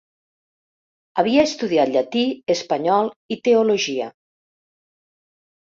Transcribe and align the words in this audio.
Havia 1.23 1.43
estudiat 1.49 1.91
llatí, 1.97 2.23
espanyol 2.55 3.13
i 3.37 3.41
teologia. 3.49 4.11